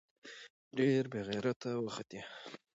[0.77, 2.19] ډېر بې غېرته وختې.